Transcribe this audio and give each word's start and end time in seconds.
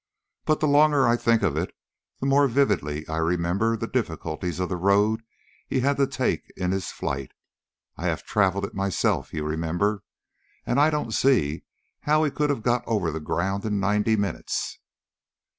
But 0.45 0.61
the 0.61 0.67
longer 0.67 1.07
I 1.07 1.15
think 1.15 1.43
of 1.43 1.55
it 1.55 1.69
the 2.21 2.25
more 2.25 2.47
vividly 2.47 3.07
I 3.07 3.17
remember 3.17 3.77
the 3.77 3.85
difficulties 3.85 4.59
of 4.59 4.67
the 4.67 4.75
road 4.75 5.21
he 5.67 5.81
had 5.81 5.97
to 5.97 6.07
take 6.07 6.51
in 6.57 6.71
his 6.71 6.89
flight. 6.89 7.33
I 7.97 8.07
have 8.07 8.23
travelled 8.25 8.65
it 8.65 8.73
myself, 8.73 9.31
you 9.31 9.43
remember, 9.43 10.01
and 10.65 10.79
I 10.79 10.89
don't 10.89 11.13
see 11.13 11.65
how 11.99 12.23
he 12.23 12.31
could 12.31 12.49
have 12.49 12.63
got 12.63 12.83
over 12.87 13.11
the 13.11 13.19
ground 13.19 13.63
in 13.63 13.79
ninety 13.79 14.15
minutes." 14.15 14.79